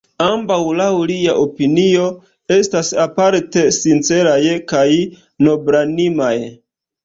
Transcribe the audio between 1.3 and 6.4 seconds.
opinio, estas aparte sinceraj kaj noblanimaj.